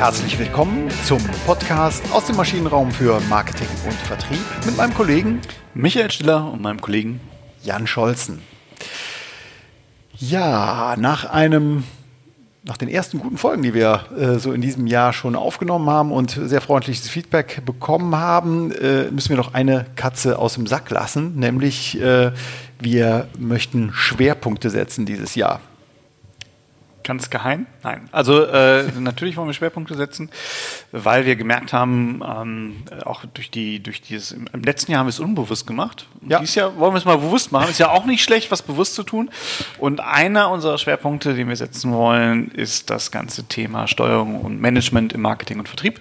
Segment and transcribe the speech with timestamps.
[0.00, 5.40] Herzlich willkommen zum Podcast aus dem Maschinenraum für Marketing und Vertrieb mit meinem Kollegen
[5.74, 7.20] Michael Stiller und meinem Kollegen
[7.62, 8.40] Jan Scholzen.
[10.16, 11.84] Ja, nach einem
[12.62, 16.12] nach den ersten guten Folgen, die wir äh, so in diesem Jahr schon aufgenommen haben
[16.12, 20.88] und sehr freundliches Feedback bekommen haben, äh, müssen wir noch eine Katze aus dem Sack
[20.88, 22.32] lassen, nämlich äh,
[22.78, 25.60] wir möchten Schwerpunkte setzen dieses Jahr.
[27.02, 27.66] Ganz geheim?
[27.82, 28.08] Nein.
[28.12, 30.30] Also äh, natürlich wollen wir Schwerpunkte setzen,
[30.92, 35.06] weil wir gemerkt haben, ähm, auch durch die, durch dieses, im, im letzten Jahr haben
[35.06, 36.06] wir es unbewusst gemacht.
[36.28, 36.40] Ja.
[36.40, 37.70] Dieses Jahr wollen wir es mal bewusst machen.
[37.70, 39.30] Ist ja auch nicht schlecht, was bewusst zu tun.
[39.78, 45.12] Und einer unserer Schwerpunkte, den wir setzen wollen, ist das ganze Thema Steuerung und Management
[45.14, 46.00] im Marketing und Vertrieb.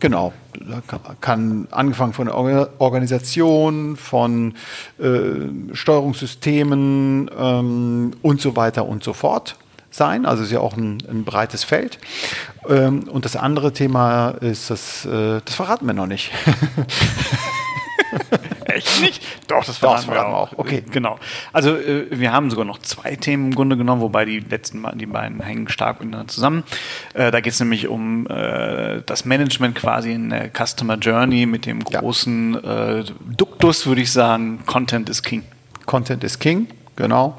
[0.00, 0.82] Genau, da
[1.20, 4.54] kann angefangen von der Organisation, von
[4.98, 9.56] äh, Steuerungssystemen ähm, und so weiter und so fort
[9.90, 10.26] sein.
[10.26, 11.98] Also ist ja auch ein, ein breites Feld.
[12.68, 16.30] Ähm, und das andere Thema ist, das, äh, das verraten wir noch nicht.
[18.64, 19.22] Echt nicht?
[19.48, 20.52] Doch, das verraten, Doch, das verraten wir auch.
[20.56, 20.82] Okay.
[20.90, 21.18] Genau.
[21.52, 25.06] Also äh, wir haben sogar noch zwei Themen im Grunde genommen, wobei die letzten die
[25.06, 26.64] beiden hängen stark miteinander zusammen.
[27.14, 31.66] Äh, da geht es nämlich um äh, das Management quasi in der Customer Journey mit
[31.66, 33.02] dem großen ja.
[33.36, 35.44] Duktus, würde ich sagen, Content is King.
[35.86, 37.36] Content is King, genau.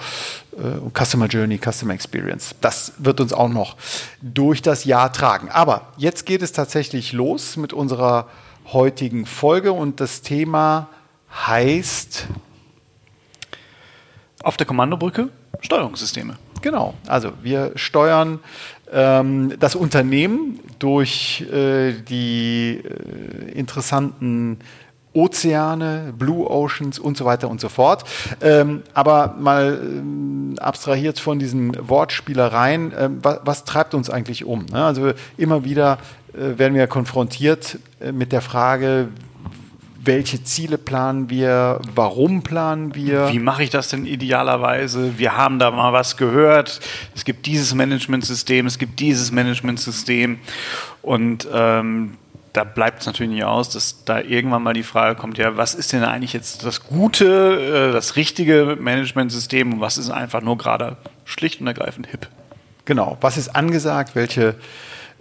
[0.93, 2.55] Customer Journey, Customer Experience.
[2.61, 3.77] Das wird uns auch noch
[4.21, 5.49] durch das Jahr tragen.
[5.49, 8.27] Aber jetzt geht es tatsächlich los mit unserer
[8.73, 10.89] heutigen Folge und das Thema
[11.47, 12.27] heißt
[14.43, 15.29] auf der Kommandobrücke
[15.61, 16.37] Steuerungssysteme.
[16.61, 18.39] Genau, also wir steuern
[18.91, 24.59] ähm, das Unternehmen durch äh, die äh, interessanten
[25.13, 28.05] Ozeane, Blue Oceans und so weiter und so fort.
[28.41, 34.65] Ähm, aber mal ähm, abstrahiert von diesen Wortspielereien, ähm, was, was, treibt uns eigentlich um?
[34.71, 34.83] Ne?
[34.83, 35.97] Also immer wieder
[36.33, 39.09] äh, werden wir konfrontiert äh, mit der Frage,
[40.03, 43.31] welche Ziele planen wir, warum planen wir.
[43.31, 45.19] Wie mache ich das denn idealerweise?
[45.19, 46.79] Wir haben da mal was gehört.
[47.15, 50.39] Es gibt dieses Managementsystem, es gibt dieses Managementsystem.
[51.03, 52.17] Und ähm,
[52.53, 55.73] da bleibt es natürlich nicht aus, dass da irgendwann mal die Frage kommt, ja, was
[55.73, 60.57] ist denn eigentlich jetzt das gute, äh, das richtige Managementsystem und was ist einfach nur
[60.57, 62.27] gerade schlicht und ergreifend hip?
[62.85, 64.55] Genau, was ist angesagt, welche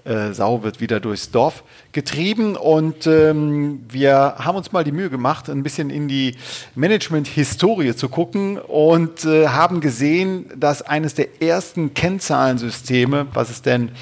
[0.04, 2.56] äh, Sau wird wieder durchs Dorf getrieben?
[2.56, 6.36] Und ähm, wir haben uns mal die Mühe gemacht, ein bisschen in die
[6.74, 13.92] Management-Historie zu gucken und äh, haben gesehen, dass eines der ersten Kennzahlensysteme, was es denn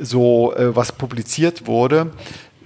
[0.00, 2.10] so, äh, was publiziert wurde,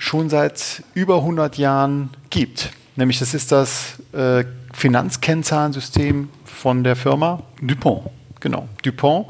[0.00, 2.70] schon seit über 100 Jahren gibt.
[2.96, 8.08] Nämlich das ist das äh, Finanzkennzahlensystem von der Firma Dupont.
[8.40, 9.26] Genau, Dupont,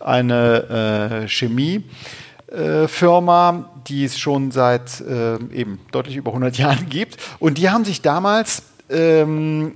[0.00, 3.54] eine äh, Chemiefirma, äh,
[3.88, 7.16] die es schon seit äh, eben deutlich über 100 Jahren gibt.
[7.40, 9.72] Und die haben sich damals ähm,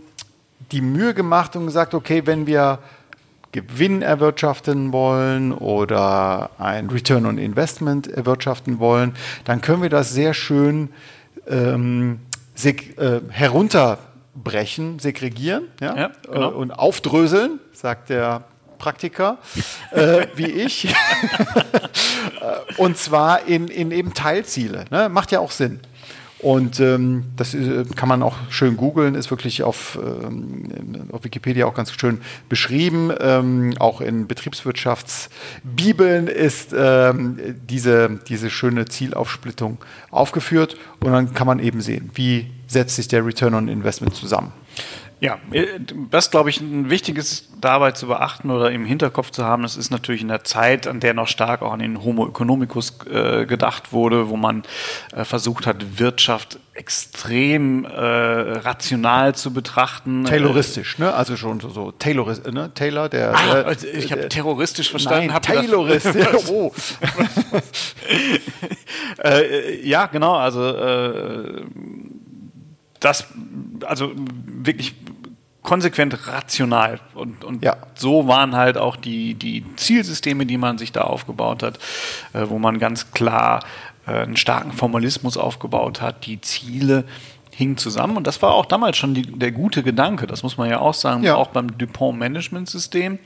[0.71, 2.79] die Mühe gemacht und gesagt, okay, wenn wir
[3.57, 10.35] Gewinn erwirtschaften wollen oder ein Return on Investment erwirtschaften wollen, dann können wir das sehr
[10.35, 10.91] schön
[11.49, 12.21] ähm,
[12.55, 15.97] seg äh, herunterbrechen, segregieren ja?
[15.97, 16.51] ja genau.
[16.51, 18.45] äh, und aufdröseln, sagt der
[18.77, 19.39] Praktiker,
[19.93, 20.95] äh, wie ich.
[22.77, 24.85] und zwar in, in eben Teilziele.
[24.91, 25.09] Ne?
[25.09, 25.81] Macht ja auch Sinn.
[26.41, 31.65] Und ähm, das äh, kann man auch schön googeln, ist wirklich auf, ähm, auf Wikipedia
[31.67, 32.21] auch ganz schön
[32.51, 33.11] beschrieben.
[33.21, 37.39] Ähm, auch in Betriebswirtschaftsbibeln ist ähm,
[37.69, 39.79] diese, diese schöne Zielaufsplittung
[40.11, 40.77] aufgeführt.
[41.01, 44.53] Und dann kann man eben sehen, wie setzt sich der Return on Investment zusammen.
[45.19, 45.67] Ja, äh,
[46.11, 49.91] was glaube ich ein wichtiges dabei zu beachten oder im Hinterkopf zu haben, das ist
[49.91, 53.95] natürlich in der Zeit, an der noch stark auch an den Homo economicus äh, gedacht
[53.95, 54.63] wurde, wo man
[55.13, 60.25] äh, versucht hat, Wirtschaft extrem äh, rational zu betrachten.
[60.25, 61.15] Tayloristisch, ne?
[61.15, 62.71] Also schon so, so Taylor, ne?
[62.75, 63.33] Taylor, der.
[63.33, 65.29] Der also ich habe terroristisch verstanden.
[65.29, 66.09] Nein, Taylorist.
[66.51, 66.75] oh.
[69.25, 70.35] äh, ja, genau.
[70.35, 71.63] Also äh,
[73.01, 73.27] das,
[73.87, 74.13] also
[74.47, 74.95] wirklich
[75.67, 77.01] konsequent rational.
[77.15, 77.77] Und, und ja.
[77.95, 81.79] so waren halt auch die, die Zielsysteme, die man sich da aufgebaut hat,
[82.33, 83.63] äh, wo man ganz klar
[84.07, 87.05] äh, einen starken Formalismus aufgebaut hat, die Ziele
[87.51, 88.17] hingen zusammen.
[88.17, 90.95] Und das war auch damals schon die, der gute Gedanke, das muss man ja auch
[90.95, 91.35] sagen, ja.
[91.35, 93.19] auch beim Dupont Management System,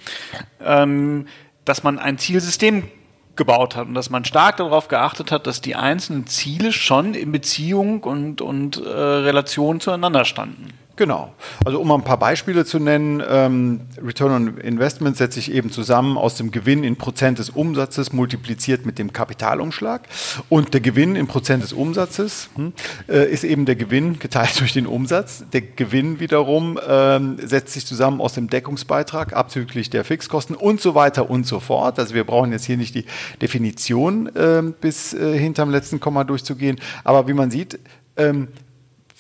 [0.65, 1.27] ähm,
[1.65, 2.89] dass man ein Zielsystem
[3.37, 7.33] gebaut hat und dass man stark darauf geachtet hat, dass die einzelnen Ziele schon in
[7.33, 10.80] Beziehung und, und äh, Relation zueinander standen.
[11.01, 11.33] Genau.
[11.65, 16.19] Also um ein paar Beispiele zu nennen, ähm, Return on Investment setzt sich eben zusammen
[16.19, 20.03] aus dem Gewinn in Prozent des Umsatzes multipliziert mit dem Kapitalumschlag.
[20.51, 22.75] Und der Gewinn in Prozent des Umsatzes hm,
[23.09, 25.43] äh, ist eben der Gewinn geteilt durch den Umsatz.
[25.55, 30.95] Der Gewinn wiederum ähm, setzt sich zusammen aus dem Deckungsbeitrag abzüglich der Fixkosten und so
[30.95, 31.99] weiter und so fort.
[31.99, 33.07] Also wir brauchen jetzt hier nicht die
[33.41, 36.79] Definition äh, bis äh, hinterm letzten Komma durchzugehen.
[37.05, 37.79] Aber wie man sieht,
[38.19, 38.49] ähm,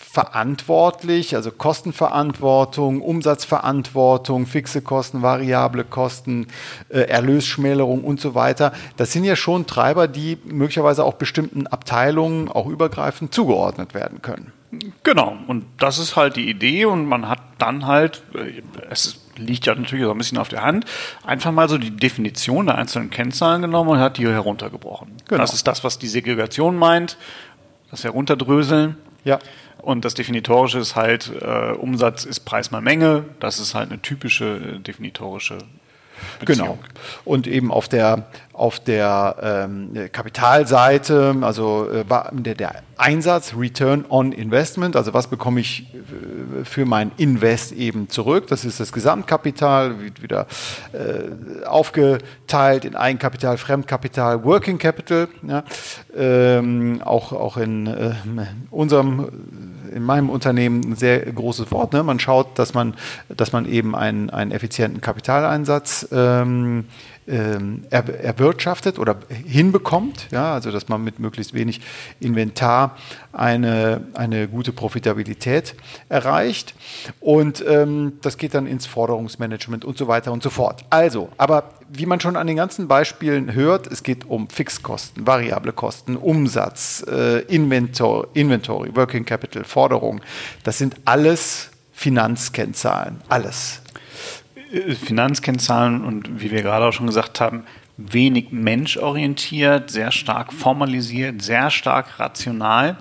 [0.00, 6.48] verantwortlich, also Kostenverantwortung, Umsatzverantwortung, fixe Kosten, variable Kosten,
[6.88, 8.72] äh, Erlösschmälerung und so weiter.
[8.96, 14.52] Das sind ja schon Treiber, die möglicherweise auch bestimmten Abteilungen auch übergreifend zugeordnet werden können.
[15.04, 19.66] Genau, und das ist halt die Idee und man hat dann halt, äh, es liegt
[19.66, 20.86] ja natürlich so ein bisschen auf der Hand,
[21.24, 25.12] einfach mal so die Definition der einzelnen Kennzahlen genommen und hat die heruntergebrochen.
[25.28, 25.40] Genau.
[25.40, 27.16] Das ist das, was die Segregation meint,
[27.90, 28.96] das Herunterdröseln.
[29.24, 29.38] Ja.
[29.82, 33.24] Und das Definitorische ist halt, äh, Umsatz ist Preis mal Menge.
[33.40, 35.58] Das ist halt eine typische äh, definitorische
[36.38, 36.58] Beziehung.
[36.68, 36.78] Genau.
[37.24, 44.32] Und eben auf der, auf der ähm, Kapitalseite, also äh, der, der, Einsatz, Return on
[44.32, 48.46] Investment, also was bekomme ich äh, für mein Invest eben zurück.
[48.48, 50.46] Das ist das Gesamtkapital, wird wieder
[50.92, 55.28] äh, aufgeteilt in Eigenkapital, Fremdkapital, Working Capital.
[55.46, 55.64] Ja.
[56.14, 58.12] Ähm, auch, auch in äh,
[58.70, 59.28] unserem
[59.90, 61.92] in meinem Unternehmen ein sehr großes Wort.
[61.92, 62.02] Ne?
[62.02, 62.94] Man schaut, dass man,
[63.28, 66.84] dass man eben einen, einen effizienten Kapitaleinsatz ähm,
[67.90, 71.80] erwirtschaftet oder hinbekommt, ja, also dass man mit möglichst wenig
[72.18, 72.96] Inventar
[73.32, 75.74] eine, eine gute Profitabilität
[76.08, 76.74] erreicht.
[77.20, 80.84] Und ähm, das geht dann ins Forderungsmanagement und so weiter und so fort.
[80.90, 85.72] Also, aber wie man schon an den ganzen Beispielen hört, es geht um Fixkosten, variable
[85.72, 90.20] Kosten, Umsatz, äh, Inventor, Inventory, Working Capital, Forderung.
[90.64, 93.79] Das sind alles Finanzkennzahlen, alles.
[94.70, 97.64] Finanzkennzahlen und wie wir gerade auch schon gesagt haben,
[97.96, 102.96] wenig menschorientiert, sehr stark formalisiert, sehr stark rational.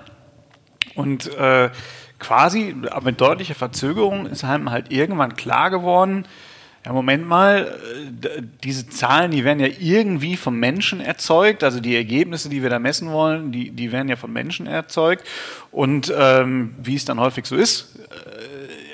[0.94, 1.70] Und äh,
[2.18, 6.26] quasi, mit deutlicher Verzögerung ist einem halt irgendwann klar geworden,
[6.84, 7.78] ja, Moment mal,
[8.22, 12.70] äh, diese Zahlen, die werden ja irgendwie vom Menschen erzeugt, also die Ergebnisse, die wir
[12.70, 15.26] da messen wollen, die, die werden ja vom Menschen erzeugt.
[15.70, 17.98] Und ähm, wie es dann häufig so ist,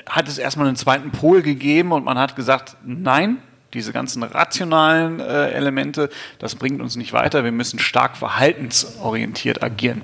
[0.08, 3.38] hat es erstmal einen zweiten Pol gegeben und man hat gesagt, nein,
[3.74, 6.08] diese ganzen rationalen äh, Elemente,
[6.38, 10.02] das bringt uns nicht weiter, wir müssen stark verhaltensorientiert agieren.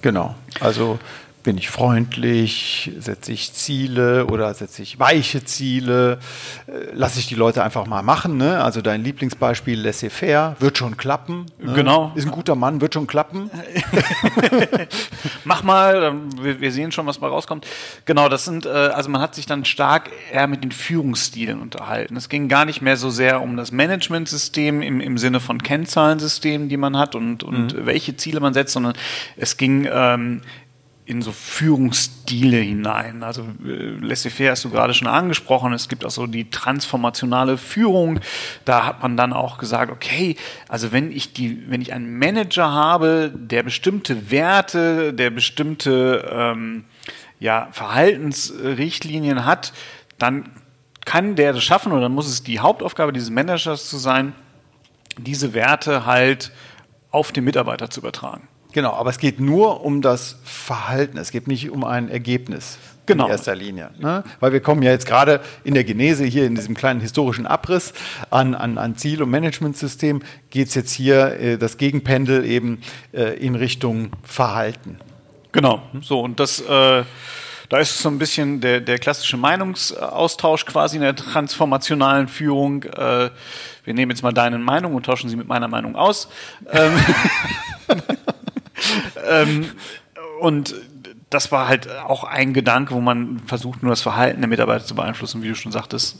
[0.00, 0.34] Genau.
[0.60, 0.98] Also
[1.42, 6.18] bin ich freundlich, setze ich Ziele oder setze ich weiche Ziele,
[6.66, 8.36] äh, lasse ich die Leute einfach mal machen.
[8.36, 8.62] Ne?
[8.62, 11.46] Also dein Lieblingsbeispiel laissez-faire, wird schon klappen.
[11.58, 11.72] Ne?
[11.72, 12.12] Genau.
[12.14, 13.50] Ist ein guter Mann, wird schon klappen.
[15.44, 17.66] Mach mal, wir, sehen schon, was mal rauskommt.
[18.04, 22.16] Genau, das sind, äh, also man hat sich dann stark eher mit den Führungsstilen unterhalten.
[22.16, 26.68] Es ging gar nicht mehr so sehr um das Managementsystem im, im Sinne von Kennzahlensystemen,
[26.68, 27.86] die man hat und, und mhm.
[27.86, 28.94] welche Ziele man setzt, sondern
[29.36, 30.42] es ging ähm,
[31.10, 33.24] in so Führungsstile hinein.
[33.24, 35.72] Also äh, laissez-faire hast du gerade schon angesprochen.
[35.72, 38.20] Es gibt auch so die transformationale Führung.
[38.64, 40.36] Da hat man dann auch gesagt, okay,
[40.68, 46.84] also wenn ich die, wenn ich einen Manager habe, der bestimmte Werte, der bestimmte ähm,
[47.40, 49.72] ja, Verhaltensrichtlinien hat,
[50.18, 50.48] dann
[51.04, 54.32] kann der das schaffen oder dann muss es die Hauptaufgabe dieses Managers zu sein,
[55.18, 56.52] diese Werte halt
[57.10, 58.46] auf den Mitarbeiter zu übertragen.
[58.72, 63.26] Genau, aber es geht nur um das Verhalten, es geht nicht um ein Ergebnis genau.
[63.26, 63.90] in erster Linie.
[63.98, 64.24] Ne?
[64.40, 67.92] Weil wir kommen ja jetzt gerade in der Genese, hier in diesem kleinen historischen Abriss
[68.30, 72.80] an, an, an Ziel- und Managementsystem, geht es jetzt hier äh, das Gegenpendel eben
[73.12, 74.98] äh, in Richtung Verhalten.
[75.52, 76.60] Genau, so und das...
[76.60, 77.04] Äh
[77.68, 82.82] da ist so ein bisschen der, der klassische Meinungsaustausch quasi in der transformationalen Führung.
[82.82, 83.30] Äh,
[83.84, 86.28] wir nehmen jetzt mal deine Meinung und tauschen sie mit meiner Meinung aus.
[89.28, 89.70] Ähm,
[90.40, 90.74] und
[91.30, 94.94] das war halt auch ein Gedanke, wo man versucht, nur das Verhalten der Mitarbeiter zu
[94.94, 96.16] beeinflussen, wie du schon sagtest.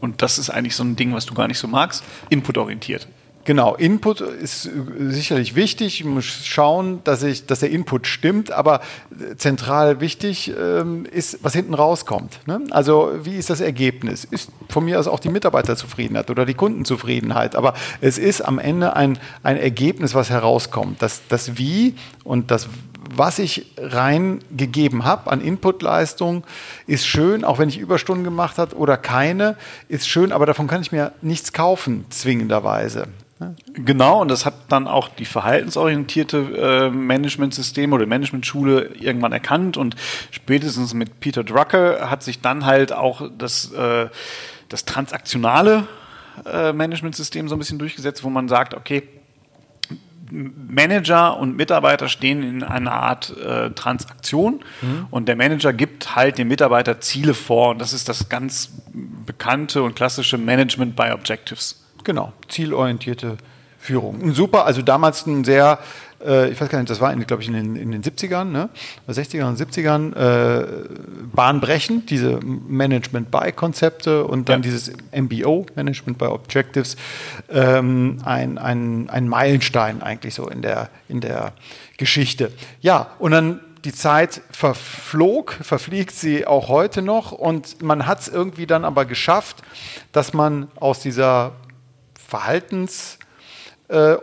[0.00, 3.08] Und das ist eigentlich so ein Ding, was du gar nicht so magst, inputorientiert.
[3.48, 6.00] Genau, Input ist sicherlich wichtig.
[6.00, 8.82] Ich muss schauen, dass, ich, dass der Input stimmt, aber
[9.38, 12.40] zentral wichtig ähm, ist, was hinten rauskommt.
[12.46, 12.60] Ne?
[12.72, 14.24] Also, wie ist das Ergebnis?
[14.24, 18.94] Ist von mir aus auch die Mitarbeiterzufriedenheit oder die Kundenzufriedenheit, aber es ist am Ende
[18.96, 21.00] ein, ein Ergebnis, was herauskommt.
[21.00, 22.68] Das, das Wie und das
[23.16, 26.44] was ich reingegeben habe an Inputleistung,
[26.86, 29.56] ist schön, auch wenn ich Überstunden gemacht habe oder keine,
[29.88, 33.08] ist schön, aber davon kann ich mir nichts kaufen, zwingenderweise.
[33.72, 39.94] Genau, und das hat dann auch die verhaltensorientierte äh, Managementsysteme oder Managementschule irgendwann erkannt und
[40.30, 44.08] spätestens mit Peter Drucker hat sich dann halt auch das, äh,
[44.68, 45.86] das transaktionale
[46.46, 49.04] äh, Managementsystem so ein bisschen durchgesetzt, wo man sagt, okay,
[50.30, 55.06] Manager und Mitarbeiter stehen in einer Art äh, Transaktion mhm.
[55.10, 59.82] und der Manager gibt halt dem Mitarbeiter Ziele vor und das ist das ganz bekannte
[59.82, 61.87] und klassische Management by Objectives.
[62.08, 63.36] Genau, zielorientierte
[63.78, 64.32] Führung.
[64.32, 65.78] Super, also damals ein sehr
[66.24, 68.70] äh, ich weiß gar nicht, das war, glaube ich, in den, in den 70ern, ne?
[69.06, 70.66] 60ern und 70ern, äh,
[71.34, 74.70] bahnbrechend, diese Management-by-Konzepte und dann ja.
[74.70, 76.96] dieses MBO, Management by Objectives,
[77.50, 81.52] ähm, ein, ein, ein Meilenstein eigentlich so in der, in der
[81.98, 82.52] Geschichte.
[82.80, 88.28] Ja, und dann die Zeit verflog, verfliegt sie auch heute noch und man hat es
[88.28, 89.62] irgendwie dann aber geschafft,
[90.12, 91.52] dass man aus dieser
[92.28, 93.18] Verhaltens-
[93.88, 94.16] äh,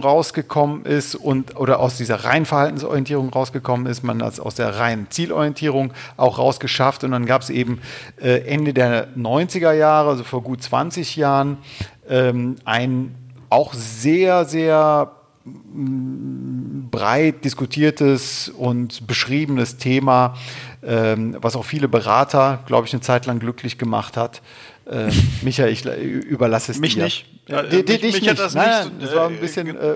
[0.00, 5.08] rausgekommen ist und oder aus dieser reinen Verhaltensorientierung rausgekommen ist, man hat aus der reinen
[5.10, 7.80] Zielorientierung auch rausgeschafft und dann gab es eben
[8.20, 11.58] äh, Ende der 90er Jahre, also vor gut 20 Jahren,
[12.08, 13.14] ähm, ein
[13.50, 15.12] auch sehr, sehr
[15.44, 20.34] mm, breit diskutiertes und beschriebenes Thema,
[20.82, 24.42] ähm, was auch viele Berater, glaube ich, eine Zeit lang glücklich gemacht hat.
[24.88, 25.10] Äh,
[25.42, 27.04] Michael, ich überlasse es mich dir.
[27.04, 27.26] Nicht.
[27.46, 28.38] Ja, äh, dich mich nicht.
[28.38, 29.94] Das, nein, nicht, das war ein äh, bisschen äh,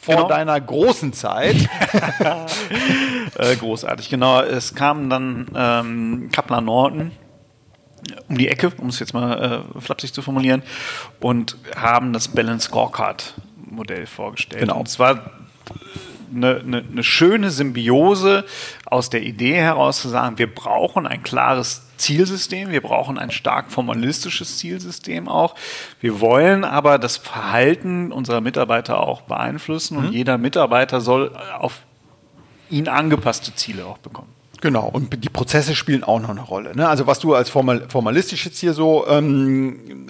[0.00, 0.28] vor genau.
[0.28, 1.56] deiner großen Zeit.
[3.38, 4.42] äh, großartig, genau.
[4.42, 7.12] Es kam dann ähm, Kaplan Norton
[8.28, 10.62] um die Ecke, um es jetzt mal äh, flapsig zu formulieren,
[11.20, 14.60] und haben das Balance Scorecard Modell vorgestellt.
[14.60, 14.78] Genau.
[14.80, 15.30] Und zwar
[16.34, 18.44] eine, eine, eine schöne Symbiose
[18.94, 23.72] aus der Idee heraus zu sagen, wir brauchen ein klares Zielsystem, wir brauchen ein stark
[23.72, 25.56] formalistisches Zielsystem auch.
[26.00, 30.12] Wir wollen aber das Verhalten unserer Mitarbeiter auch beeinflussen und mhm.
[30.12, 31.80] jeder Mitarbeiter soll auf
[32.70, 34.28] ihn angepasste Ziele auch bekommen.
[34.60, 36.76] Genau, und die Prozesse spielen auch noch eine Rolle.
[36.76, 36.88] Ne?
[36.88, 40.06] Also was du als formal, formalistisch jetzt hier so ähm,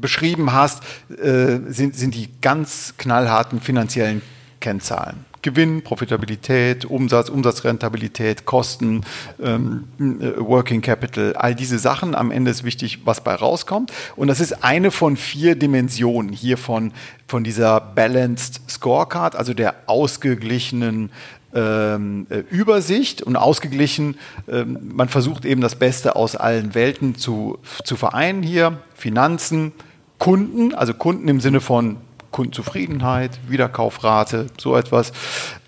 [0.00, 4.22] beschrieben hast, äh, sind, sind die ganz knallharten finanziellen
[4.60, 5.24] Kennzahlen.
[5.44, 9.02] Gewinn, Profitabilität, Umsatz, Umsatzrentabilität, Kosten,
[9.40, 12.14] ähm, äh, Working Capital, all diese Sachen.
[12.14, 13.92] Am Ende ist wichtig, was bei rauskommt.
[14.16, 16.92] Und das ist eine von vier Dimensionen hier von,
[17.28, 21.10] von dieser Balanced Scorecard, also der ausgeglichenen
[21.54, 24.16] ähm, äh, Übersicht und ausgeglichen.
[24.48, 28.78] Ähm, man versucht eben das Beste aus allen Welten zu, zu vereinen hier.
[28.94, 29.72] Finanzen,
[30.18, 31.98] Kunden, also Kunden im Sinne von
[32.34, 35.12] Kundenzufriedenheit, Wiederkaufrate, so etwas.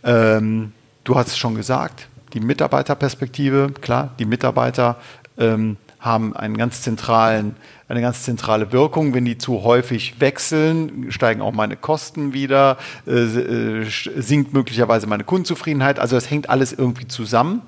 [0.03, 0.73] Ähm,
[1.05, 4.97] du hast es schon gesagt, die Mitarbeiterperspektive, klar, die Mitarbeiter
[5.39, 7.55] ähm, haben einen ganz zentralen,
[7.89, 9.15] eine ganz zentrale Wirkung.
[9.15, 13.85] Wenn die zu häufig wechseln, steigen auch meine Kosten wieder, äh, äh
[14.17, 16.01] sinkt möglicherweise meine Kundenzufriedenheit.
[16.01, 17.63] Also das hängt alles irgendwie zusammen.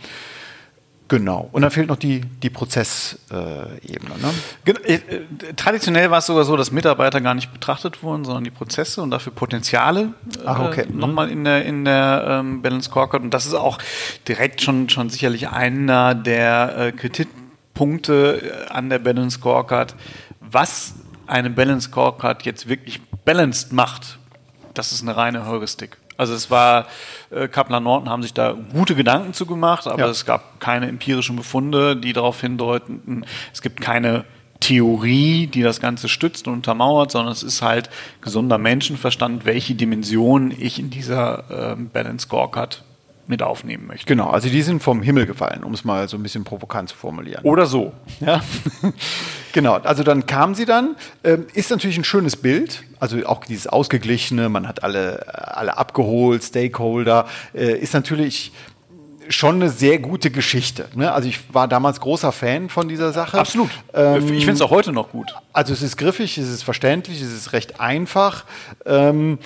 [1.09, 1.49] Genau.
[1.53, 3.65] Und dann fehlt noch die, die Prozessebene.
[3.87, 5.55] Äh, ne?
[5.57, 9.11] Traditionell war es sogar so, dass Mitarbeiter gar nicht betrachtet wurden, sondern die Prozesse und
[9.11, 10.13] dafür Potenziale
[10.45, 10.83] Ach, okay.
[10.83, 13.23] äh, nochmal in der, in der ähm, Balance Scorecard.
[13.23, 13.79] Und das ist auch
[14.29, 19.95] direkt schon, schon sicherlich einer der äh, Kritikpunkte äh, an der Balance Scorecard.
[20.41, 20.95] Was
[21.27, 24.19] eine Balance Scorecard jetzt wirklich balanced macht,
[24.75, 25.97] das ist eine reine Heuristik.
[26.19, 26.87] Also es war,
[27.31, 30.09] äh, Kaplan Norton haben sich da gute Gedanken zu gemacht, aber ja.
[30.09, 34.25] es gab keine empirischen Befunde, die darauf hindeuten, es gibt keine
[34.61, 37.89] Theorie, die das Ganze stützt und untermauert, sondern es ist halt
[38.21, 42.83] gesunder Menschenverstand, welche Dimensionen ich in dieser äh, Balance Scorecard
[43.29, 44.07] mit aufnehmen möchte.
[44.07, 46.97] Genau, also die sind vom Himmel gefallen, um es mal so ein bisschen provokant zu
[46.97, 47.45] formulieren.
[47.45, 47.93] Oder so.
[48.21, 48.41] Ja.
[49.53, 50.97] genau, also dann kam sie dann.
[51.23, 56.43] Ähm, ist natürlich ein schönes Bild, also auch dieses Ausgeglichene, man hat alle, alle abgeholt,
[56.43, 58.53] Stakeholder, äh, ist natürlich
[59.29, 60.89] schon eine sehr gute Geschichte.
[60.95, 61.13] Ne?
[61.13, 63.39] Also ich war damals großer Fan von dieser Sache.
[63.39, 63.71] Absolut.
[63.93, 65.35] Ähm, ich finde es auch heute noch gut.
[65.53, 68.45] Also es ist griffig, es ist verständlich, es ist recht einfach.
[68.87, 69.39] Ähm,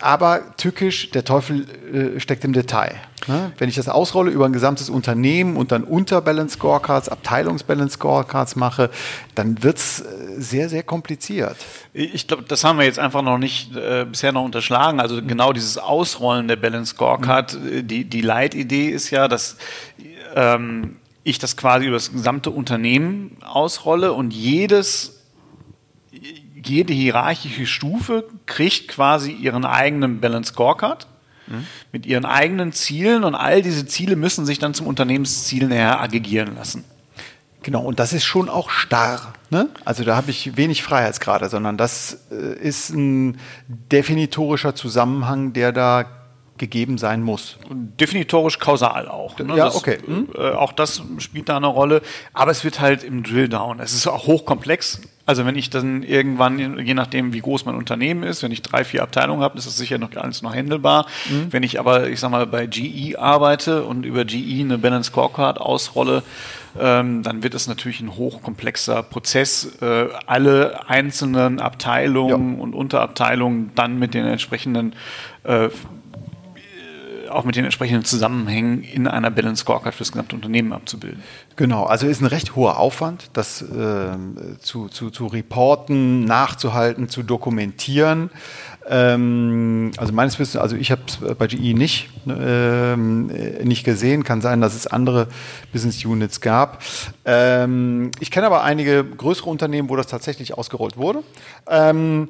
[0.00, 2.94] aber tückisch, der Teufel äh, steckt im Detail.
[3.28, 3.52] Ne?
[3.58, 8.56] Wenn ich das ausrolle über ein gesamtes Unternehmen und dann unter Balance Scorecards, Abteilungs-Balance Scorecards
[8.56, 8.90] mache,
[9.34, 10.04] dann wird es äh,
[10.38, 11.56] sehr, sehr kompliziert.
[11.92, 15.00] Ich glaube, das haben wir jetzt einfach noch nicht äh, bisher noch unterschlagen.
[15.00, 15.28] Also mhm.
[15.28, 17.72] genau dieses Ausrollen der Balance Scorecard, mhm.
[17.72, 19.56] Äh, die, die Leitidee ist ja, dass
[20.34, 25.21] ähm, ich das quasi über das gesamte Unternehmen ausrolle und jedes
[26.64, 31.06] jede hierarchische Stufe kriegt quasi ihren eigenen Balance Scorecard
[31.46, 31.66] mhm.
[31.92, 36.54] mit ihren eigenen Zielen und all diese Ziele müssen sich dann zum Unternehmensziel näher aggregieren
[36.54, 36.84] lassen.
[37.62, 39.34] Genau, und das ist schon auch starr.
[39.50, 39.68] Ne?
[39.84, 43.38] Also da habe ich wenig Freiheitsgrade, sondern das äh, ist ein
[43.68, 46.21] definitorischer Zusammenhang, der da
[46.58, 47.58] gegeben sein muss.
[47.70, 49.38] Definitorisch kausal auch.
[49.38, 49.56] Ne?
[49.56, 49.98] Ja, das, okay.
[50.04, 50.28] Hm?
[50.36, 52.02] Äh, auch das spielt da eine Rolle.
[52.34, 53.80] Aber es wird halt im Drilldown.
[53.80, 55.00] Es ist auch hochkomplex.
[55.24, 58.84] Also wenn ich dann irgendwann, je nachdem wie groß mein Unternehmen ist, wenn ich drei,
[58.84, 61.06] vier Abteilungen habe, ist das sicher noch alles noch handelbar.
[61.30, 61.52] Mhm.
[61.52, 65.60] Wenn ich aber, ich sag mal, bei GE arbeite und über GE eine Balance Scorecard
[65.60, 66.22] ausrolle,
[66.78, 72.62] ähm, dann wird es natürlich ein hochkomplexer Prozess, äh, alle einzelnen Abteilungen ja.
[72.62, 74.94] und Unterabteilungen dann mit den entsprechenden
[75.44, 75.68] äh,
[77.32, 81.22] auch mit den entsprechenden Zusammenhängen in einer Balance Scorecard fürs gesamte Unternehmen abzubilden.
[81.56, 84.16] Genau, also ist ein recht hoher Aufwand, das äh,
[84.60, 88.30] zu, zu, zu reporten, nachzuhalten, zu dokumentieren.
[88.88, 93.26] Ähm, also meines Wissens, also ich habe es bei GE nicht, ähm,
[93.62, 94.24] nicht gesehen.
[94.24, 95.28] Kann sein, dass es andere
[95.72, 96.82] Business Units gab.
[97.24, 101.22] Ähm, ich kenne aber einige größere Unternehmen, wo das tatsächlich ausgerollt wurde.
[101.68, 102.28] Ähm,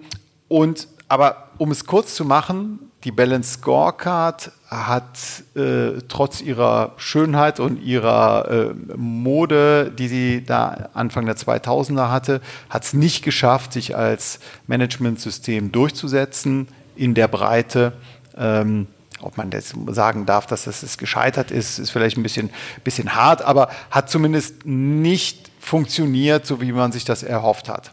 [0.49, 5.19] und aber um es kurz zu machen, die Balance Scorecard hat
[5.55, 12.41] äh, trotz ihrer Schönheit und ihrer äh, Mode, die sie da Anfang der 2000er hatte,
[12.71, 17.93] hat es nicht geschafft, sich als Managementsystem durchzusetzen in der Breite.
[18.37, 18.87] Ähm,
[19.21, 22.51] ob man jetzt sagen darf, dass es gescheitert ist, ist vielleicht ein bisschen,
[22.83, 27.93] bisschen hart, aber hat zumindest nicht funktioniert, so wie man sich das erhofft hat.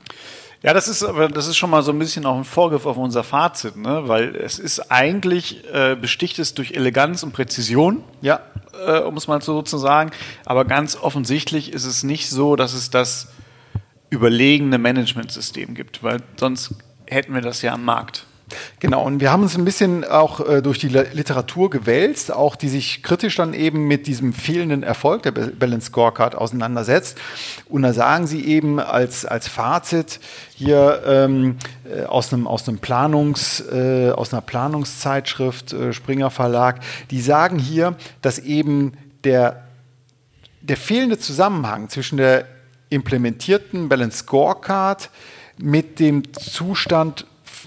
[0.61, 2.97] Ja, das ist aber das ist schon mal so ein bisschen auch ein Vorgriff auf
[2.97, 4.03] unser Fazit, ne?
[4.07, 8.41] weil es ist eigentlich äh, besticht es durch Eleganz und Präzision, ja,
[8.85, 10.11] äh, um es mal so zu sagen.
[10.45, 13.29] Aber ganz offensichtlich ist es nicht so, dass es das
[14.09, 16.75] überlegene Managementsystem gibt, weil sonst
[17.07, 18.25] hätten wir das ja am Markt.
[18.79, 22.69] Genau, und wir haben uns ein bisschen auch äh, durch die Literatur gewälzt, auch die
[22.69, 27.17] sich kritisch dann eben mit diesem fehlenden Erfolg der Balance Scorecard auseinandersetzt.
[27.67, 30.19] Und da sagen sie eben als, als Fazit
[30.55, 31.57] hier ähm,
[31.89, 36.79] äh, aus, einem, aus, einem Planungs, äh, aus einer Planungszeitschrift äh, Springer Verlag,
[37.11, 39.63] die sagen hier, dass eben der,
[40.61, 42.45] der fehlende Zusammenhang zwischen der
[42.89, 45.09] implementierten Balance Scorecard
[45.57, 47.25] mit dem Zustand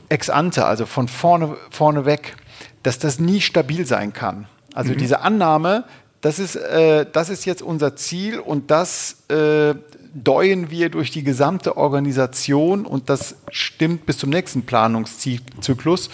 [0.08, 2.36] ex ante, also von vorne, vorne weg,
[2.82, 4.46] dass das nie stabil sein kann.
[4.74, 4.98] Also mhm.
[4.98, 5.84] diese Annahme,
[6.20, 9.74] das ist, äh, das ist jetzt unser Ziel und das äh,
[10.14, 16.10] deuen wir durch die gesamte Organisation und das stimmt bis zum nächsten Planungszyklus.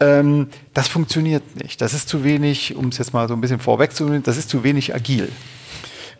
[0.00, 1.80] Ähm, das funktioniert nicht.
[1.80, 4.64] Das ist zu wenig, um es jetzt mal so ein bisschen vorwegzunehmen, das ist zu
[4.64, 5.30] wenig agil.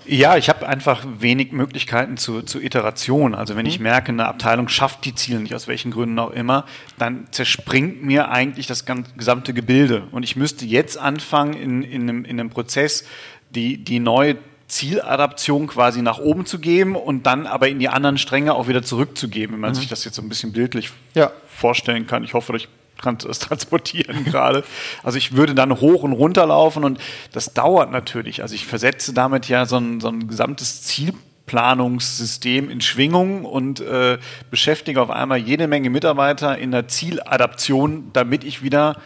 [0.09, 3.35] Ja, ich habe einfach wenig Möglichkeiten zu, zu Iteration.
[3.35, 3.71] Also wenn mhm.
[3.71, 6.65] ich merke, eine Abteilung schafft die Ziele nicht, aus welchen Gründen auch immer,
[6.99, 10.05] dann zerspringt mir eigentlich das gesamte Gebilde.
[10.13, 13.05] Und ich müsste jetzt anfangen, in, in, einem, in einem Prozess
[13.51, 14.37] die, die neue
[14.69, 18.83] Zieladaption quasi nach oben zu geben und dann aber in die anderen Stränge auch wieder
[18.83, 19.77] zurückzugeben, wenn man mhm.
[19.77, 21.31] sich das jetzt so ein bisschen bildlich ja.
[21.49, 22.25] vorstellen kann.
[22.25, 22.69] Ich hoffe, ich
[23.39, 24.65] transportieren gerade.
[25.03, 26.99] Also ich würde dann hoch und runter laufen und
[27.33, 28.43] das dauert natürlich.
[28.43, 34.19] Also ich versetze damit ja so ein, so ein gesamtes Zielplanungssystem in Schwingung und äh,
[34.51, 38.97] beschäftige auf einmal jede Menge Mitarbeiter in der Zieladaption, damit ich wieder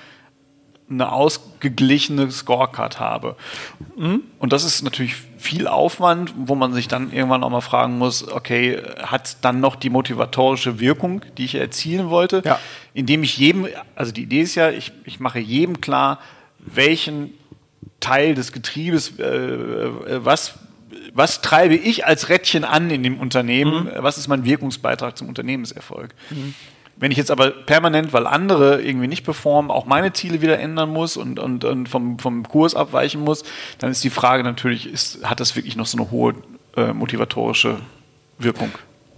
[0.91, 3.37] eine ausgeglichene Scorecard habe.
[3.97, 4.23] Mhm.
[4.39, 8.27] Und das ist natürlich viel Aufwand, wo man sich dann irgendwann auch mal fragen muss,
[8.27, 12.43] okay, hat dann noch die motivatorische Wirkung, die ich erzielen wollte?
[12.45, 12.59] Ja.
[12.93, 16.19] Indem ich jedem, also die Idee ist ja, ich, ich mache jedem klar,
[16.59, 17.33] welchen
[18.01, 20.59] Teil des Getriebes, äh, äh was
[21.13, 23.85] was treibe ich als Rädchen an in dem Unternehmen?
[23.85, 23.91] Mhm.
[23.97, 26.15] Was ist mein Wirkungsbeitrag zum Unternehmenserfolg?
[26.31, 26.55] Mhm.
[27.01, 30.91] Wenn ich jetzt aber permanent, weil andere irgendwie nicht performen, auch meine Ziele wieder ändern
[30.91, 33.43] muss und, und, und vom, vom Kurs abweichen muss,
[33.79, 36.35] dann ist die Frage natürlich, ist, hat das wirklich noch so eine hohe
[36.77, 37.79] äh, motivatorische
[38.39, 38.71] Wirkung?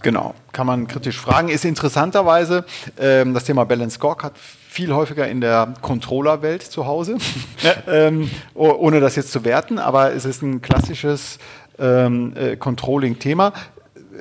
[0.03, 1.49] Genau, kann man kritisch fragen.
[1.49, 2.65] Ist interessanterweise
[3.01, 7.19] ähm, das Thema Balance Scorecard viel häufiger in der Controller-Welt zu Hause,
[7.63, 7.75] ja.
[7.89, 11.39] ähm, ohne das jetzt zu werten, aber es ist ein klassisches
[11.81, 13.53] ähm, äh, Controlling-Thema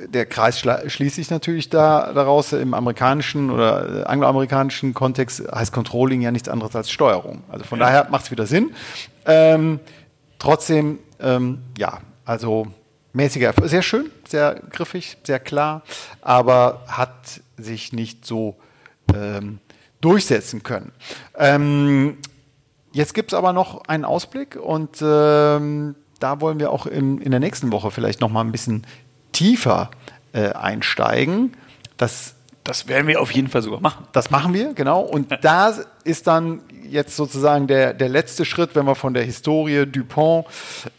[0.08, 2.52] der Kreis schließt sich natürlich da, daraus.
[2.52, 7.42] Im amerikanischen oder äh, angloamerikanischen Kontext heißt Controlling ja nichts anderes als Steuerung.
[7.48, 7.86] Also von ja.
[7.86, 8.74] daher macht es wieder Sinn.
[9.26, 9.80] Ähm,
[10.38, 12.66] trotzdem, ähm, ja, also
[13.12, 13.68] mäßiger Erfolg.
[13.68, 15.82] Sehr schön, sehr griffig, sehr klar,
[16.20, 18.56] aber hat sich nicht so
[19.14, 19.58] ähm,
[20.00, 20.92] durchsetzen können.
[21.36, 22.18] Ähm,
[22.92, 27.30] jetzt gibt es aber noch einen Ausblick und ähm, da wollen wir auch in, in
[27.30, 28.86] der nächsten Woche vielleicht noch mal ein bisschen
[29.32, 29.90] tiefer
[30.32, 31.54] äh, einsteigen.
[31.96, 34.06] Das, das werden wir auf jeden Fall sogar machen.
[34.12, 35.00] Das machen wir, genau.
[35.00, 39.86] Und da ist dann jetzt sozusagen der, der letzte Schritt, wenn wir von der Historie
[39.86, 40.46] Dupont,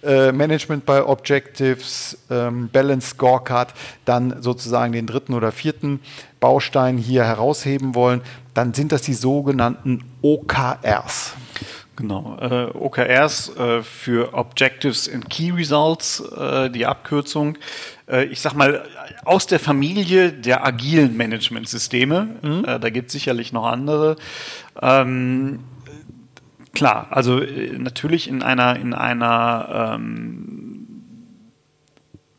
[0.02, 3.74] äh, Management by Objectives, ähm, Balance Scorecard,
[4.06, 6.00] dann sozusagen den dritten oder vierten
[6.40, 8.22] Baustein hier herausheben wollen,
[8.54, 11.34] dann sind das die sogenannten OKRs.
[11.96, 17.58] Genau, äh, OKRs äh, für Objectives and Key Results, äh, die Abkürzung.
[18.08, 18.84] Äh, ich sag mal,
[19.26, 22.66] aus der Familie der agilen Managementsysteme, mhm.
[22.66, 24.16] Äh, da gibt es sicherlich noch andere.
[24.82, 25.60] Ähm,
[26.74, 30.73] klar, also äh, natürlich in einer, in einer ähm,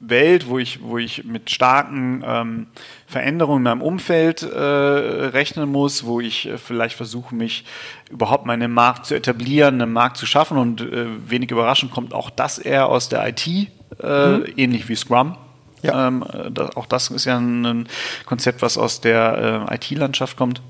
[0.08, 2.66] Welt, wo ich, wo ich mit starken ähm,
[3.06, 7.64] Veränderungen in meinem Umfeld äh, rechnen muss, wo ich äh, vielleicht versuche, mich
[8.10, 12.30] überhaupt einem Markt zu etablieren, einen Markt zu schaffen und äh, wenig überraschend kommt auch
[12.30, 13.68] das eher aus der IT, äh,
[14.00, 14.44] mhm.
[14.56, 15.36] ähnlich wie Scrum.
[15.82, 16.08] Ja.
[16.08, 17.88] Ähm, das, auch das ist ja ein, ein
[18.26, 20.62] Konzept, was aus der äh, IT-Landschaft kommt.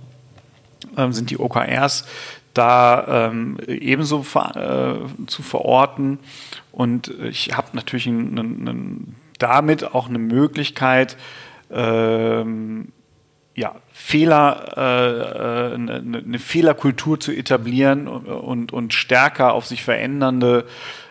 [0.97, 2.05] Ähm, sind die OKRs
[2.55, 6.19] da ähm, ebenso ver, äh, zu verorten.
[6.73, 11.19] Und ich habe natürlich einen, einen damit auch eine Möglichkeit,
[11.71, 12.93] ähm,
[13.55, 20.65] ja, Fehler, äh, eine, äh, eine, Fehlerkultur zu etablieren und, und stärker auf sich verändernde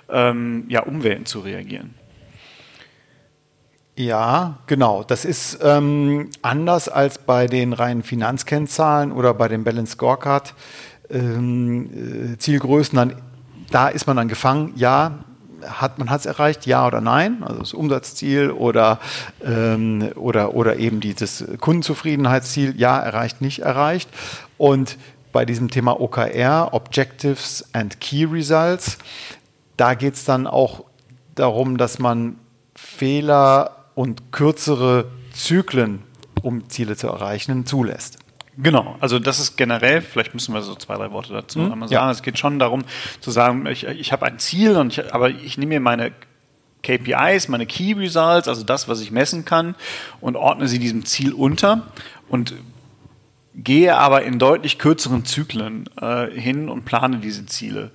[0.09, 1.93] ähm, ja, Umwelten zu reagieren.
[3.95, 5.03] Ja, genau.
[5.03, 10.55] Das ist ähm, anders als bei den reinen Finanzkennzahlen oder bei dem Balance Scorecard
[11.11, 12.97] ähm, äh, Zielgrößen.
[12.97, 13.21] Dann,
[13.69, 14.73] da ist man dann gefangen.
[14.75, 15.19] Ja,
[15.67, 18.99] hat man es erreicht, ja oder nein, also das Umsatzziel oder,
[19.43, 24.09] ähm, oder, oder eben dieses Kundenzufriedenheitsziel, ja, erreicht, nicht erreicht.
[24.57, 24.97] Und
[25.31, 28.97] bei diesem Thema OKR, Objectives and Key Results,
[29.77, 30.85] da geht es dann auch
[31.35, 32.37] darum, dass man
[32.75, 36.03] Fehler und kürzere Zyklen,
[36.41, 38.22] um Ziele zu erreichen, zulässt.
[38.57, 41.71] Genau, also das ist generell, vielleicht müssen wir so zwei, drei Worte dazu mhm.
[41.71, 42.05] einmal sagen.
[42.05, 42.11] Ja.
[42.11, 42.83] Es geht schon darum
[43.19, 46.11] zu sagen, ich, ich habe ein Ziel, und ich, aber ich nehme mir meine
[46.83, 49.75] KPIs, meine Key Results, also das, was ich messen kann,
[50.21, 51.87] und ordne sie diesem Ziel unter
[52.29, 52.53] und
[53.55, 57.91] gehe aber in deutlich kürzeren Zyklen äh, hin und plane diese Ziele.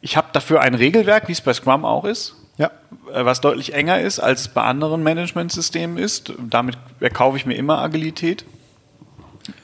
[0.00, 2.70] Ich habe dafür ein Regelwerk, wie es bei Scrum auch ist, ja.
[3.12, 6.32] Äh, was deutlich enger ist, als bei anderen Managementsystemen ist.
[6.38, 8.44] Damit erkaufe ich mir immer Agilität.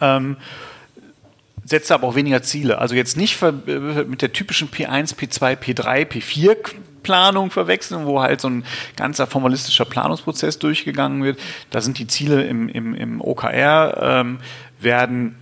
[0.00, 0.36] Ähm,
[1.64, 2.78] setze aber auch weniger Ziele.
[2.78, 6.56] Also jetzt nicht mit der typischen P1, P2, P3, P4
[7.02, 8.64] Planung verwechseln, wo halt so ein
[8.96, 11.38] ganzer formalistischer Planungsprozess durchgegangen wird.
[11.70, 14.38] Da sind die Ziele im, im, im OKR, ähm,
[14.80, 15.36] werden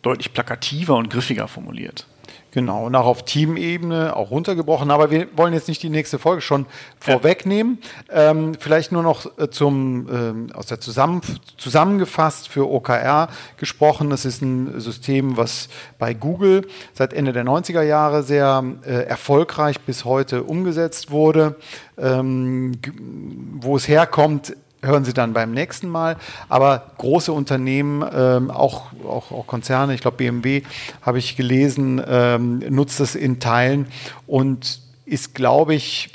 [0.00, 2.06] deutlich plakativer und griffiger formuliert.
[2.52, 4.90] Genau, und auch auf Teamebene auch runtergebrochen.
[4.90, 6.66] Aber wir wollen jetzt nicht die nächste Folge schon
[6.98, 7.78] vorwegnehmen.
[8.10, 11.20] Ähm, vielleicht nur noch äh, zum, ähm, aus der Zusammen
[11.56, 14.10] zusammengefasst für OKR gesprochen.
[14.10, 19.80] Das ist ein System, was bei Google seit Ende der 90er Jahre sehr äh, erfolgreich
[19.80, 21.56] bis heute umgesetzt wurde.
[21.98, 22.72] Ähm,
[23.60, 26.16] wo es herkommt, hören Sie dann beim nächsten Mal.
[26.48, 30.62] Aber große Unternehmen, ähm, auch, auch, auch, Konzerne, ich glaube BMW
[31.02, 33.86] habe ich gelesen, ähm, nutzt es in Teilen
[34.26, 36.10] und ist, glaube ich,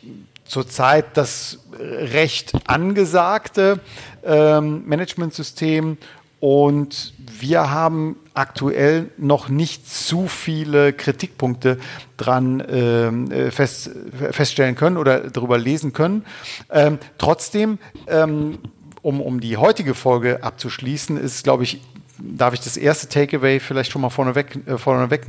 [0.45, 3.79] zurzeit das recht angesagte
[4.23, 5.97] ähm, Managementsystem.
[6.45, 11.79] Und wir haben aktuell noch nicht zu viele Kritikpunkte
[12.17, 13.89] dran ähm, äh, fest,
[14.29, 16.23] feststellen können oder darüber lesen können.
[16.69, 18.59] Ähm, trotzdem, ähm,
[19.01, 21.81] um, um die heutige Folge abzuschließen, ist, glaube ich,
[22.19, 25.27] darf ich das erste Takeaway vielleicht schon mal vorneweg, äh, vorneweg.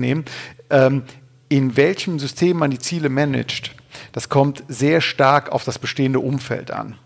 [0.69, 1.05] Ähm,
[1.49, 3.75] in welchem System man die Ziele managt,
[4.13, 6.99] das kommt sehr stark auf das bestehende Umfeld an.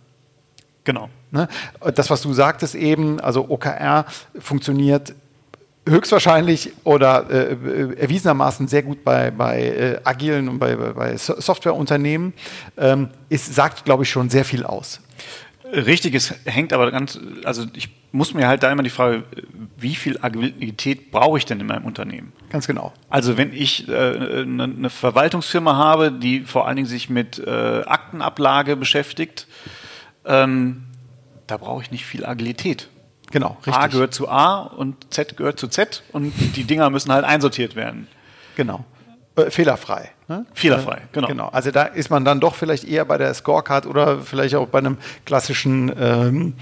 [0.85, 1.09] Genau.
[1.31, 1.49] Ne?
[1.95, 4.07] Das, was du sagtest eben, also OKR
[4.39, 5.15] funktioniert
[5.89, 12.33] höchstwahrscheinlich oder äh, äh, erwiesenermaßen sehr gut bei, bei äh, agilen und bei, bei Softwareunternehmen,
[12.77, 15.01] ähm, ist, sagt, glaube ich, schon sehr viel aus.
[15.73, 19.23] Richtig, es hängt aber ganz, also ich muss mir halt da immer die Frage,
[19.77, 22.33] wie viel Agilität brauche ich denn in meinem Unternehmen?
[22.51, 22.93] Ganz genau.
[23.09, 27.51] Also wenn ich äh, eine, eine Verwaltungsfirma habe, die vor allen Dingen sich mit äh,
[27.51, 29.47] Aktenablage beschäftigt,
[30.31, 30.85] ähm,
[31.47, 32.89] da brauche ich nicht viel Agilität.
[33.31, 33.75] Genau, richtig.
[33.75, 37.77] A gehört zu A und Z gehört zu Z und die Dinger müssen halt einsortiert
[37.77, 38.09] werden.
[38.57, 38.85] Genau.
[39.37, 40.11] Äh, fehlerfrei.
[40.29, 40.47] Ne?
[40.55, 41.29] Fehlerfrei, äh, genau.
[41.29, 41.49] genau.
[41.49, 44.79] Also da ist man dann doch vielleicht eher bei der Scorecard oder vielleicht auch bei
[44.79, 46.55] einem klassischen ähm,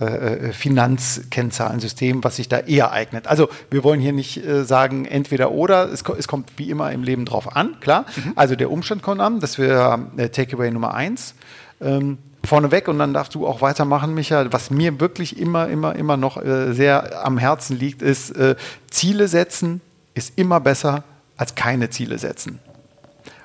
[0.00, 3.26] äh, äh, Finanzkennzahlensystem, was sich da eher eignet.
[3.28, 7.02] Also wir wollen hier nicht äh, sagen entweder oder, es, es, kommt wie immer im
[7.02, 8.04] Leben drauf an, klar.
[8.16, 8.32] Mhm.
[8.36, 11.34] Also der Umstand kommt an, das wäre äh, Takeaway Nummer eins.
[11.80, 14.52] Ähm, vorneweg und dann darfst du auch weitermachen, Micha.
[14.52, 18.56] Was mir wirklich immer, immer, immer noch äh, sehr am Herzen liegt, ist äh,
[18.90, 19.80] Ziele setzen
[20.16, 21.04] ist immer besser
[21.36, 22.58] als keine Ziele setzen.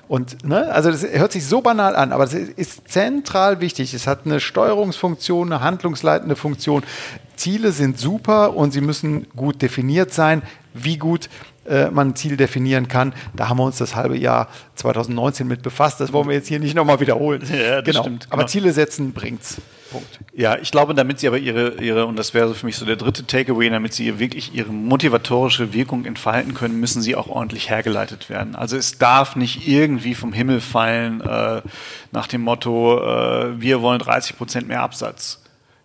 [0.08, 3.94] Und ne, also das hört sich so banal an, aber das ist zentral wichtig.
[3.94, 6.82] Es hat eine Steuerungsfunktion, eine handlungsleitende Funktion.
[7.36, 10.42] Ziele sind super und sie müssen gut definiert sein.
[10.74, 11.28] Wie gut
[11.66, 13.14] äh, man ein Ziel definieren kann.
[13.34, 16.00] Da haben wir uns das halbe Jahr 2019 mit befasst.
[16.00, 17.42] Das wollen wir jetzt hier nicht nochmal wiederholen.
[17.52, 18.00] Ja, genau.
[18.00, 18.26] stimmt.
[18.30, 18.48] Aber genau.
[18.48, 19.60] Ziele setzen bringt's.
[19.90, 20.20] Punkt.
[20.34, 22.96] Ja, ich glaube, damit sie aber ihre, ihre und das wäre für mich so der
[22.96, 28.30] dritte Takeaway, damit sie wirklich ihre motivatorische Wirkung entfalten können, müssen sie auch ordentlich hergeleitet
[28.30, 28.56] werden.
[28.56, 31.60] Also es darf nicht irgendwie vom Himmel fallen äh,
[32.10, 35.41] nach dem Motto, äh, wir wollen 30 Prozent mehr Absatz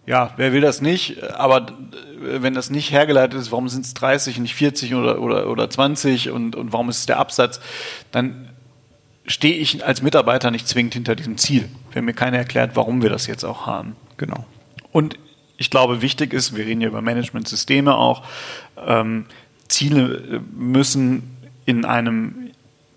[0.07, 1.21] ja, wer will das nicht?
[1.33, 5.21] Aber äh, wenn das nicht hergeleitet ist, warum sind es 30 und nicht 40 oder,
[5.21, 7.59] oder, oder 20 und, und warum ist es der Absatz?
[8.11, 8.49] Dann
[9.27, 13.09] stehe ich als Mitarbeiter nicht zwingend hinter diesem Ziel, wenn mir keiner erklärt, warum wir
[13.09, 13.97] das jetzt auch haben.
[14.15, 14.45] Genau.
[14.93, 15.19] Und
[15.57, 18.23] ich glaube, wichtig ist, wir reden ja über Managementsysteme auch,
[18.85, 19.25] ähm,
[19.67, 22.46] Ziele müssen in einem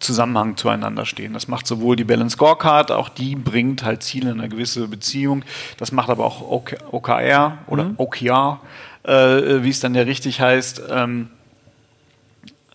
[0.00, 1.34] Zusammenhang zueinander stehen.
[1.34, 5.44] Das macht sowohl die Balance Scorecard, auch die bringt halt Ziele in eine gewisse Beziehung.
[5.76, 7.94] Das macht aber auch OKR oder mhm.
[7.98, 8.60] OKR,
[9.02, 10.82] äh, wie es dann ja richtig heißt.
[10.90, 11.28] Ähm,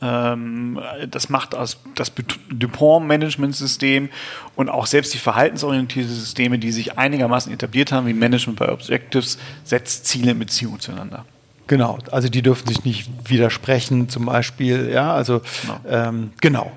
[0.02, 2.12] ähm, das macht das, das
[2.50, 4.10] DuPont-Management-System
[4.56, 9.40] und auch selbst die verhaltensorientierten Systeme, die sich einigermaßen etabliert haben, wie Management by Objectives,
[9.64, 11.26] setzt Ziele in Beziehung zueinander.
[11.68, 14.92] Genau, also die dürfen sich nicht widersprechen, zum Beispiel.
[14.92, 15.80] Ja, also genau.
[15.88, 16.72] Ähm, genau.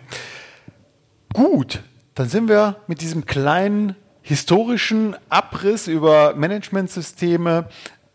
[1.33, 1.83] Gut,
[2.15, 7.69] dann sind wir mit diesem kleinen historischen Abriss über Managementsysteme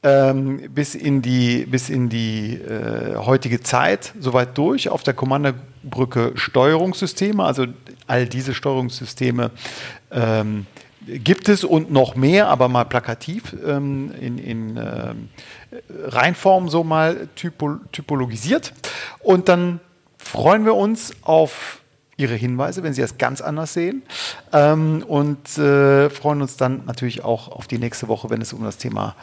[0.04, 4.89] ähm, bis in die, bis in die äh, heutige Zeit soweit durch.
[4.89, 7.65] Auf der Kommandobrücke Steuerungssysteme, also
[8.06, 9.52] all diese Steuerungssysteme
[10.12, 10.65] ähm,
[11.08, 15.13] gibt es und noch mehr, aber mal plakativ ähm, in, in äh,
[16.06, 18.73] Reinform so mal typo, typologisiert.
[19.19, 19.80] Und dann
[20.17, 21.83] freuen wir uns auf
[22.17, 24.04] Ihre Hinweise, wenn Sie das ganz anders sehen.
[24.52, 28.63] Ähm, und äh, freuen uns dann natürlich auch auf die nächste Woche, wenn es um
[28.63, 29.15] das Thema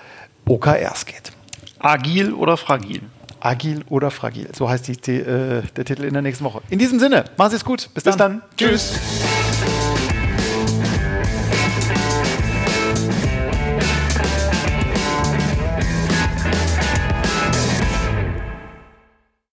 [0.47, 1.33] OKRs geht.
[1.79, 3.03] Agil oder fragil?
[3.41, 4.49] Agil oder fragil.
[4.55, 6.61] So heißt die, äh, der Titel in der nächsten Woche.
[6.69, 7.89] In diesem Sinne, machen Sie es gut.
[7.95, 8.13] Bis dann.
[8.13, 8.43] Bis dann.
[8.57, 9.01] Tschüss.